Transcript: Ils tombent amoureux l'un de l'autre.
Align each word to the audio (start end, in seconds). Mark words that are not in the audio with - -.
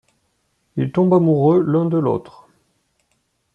Ils 0.77 0.91
tombent 0.91 1.13
amoureux 1.13 1.61
l'un 1.61 1.85
de 1.85 1.99
l'autre. 1.99 2.47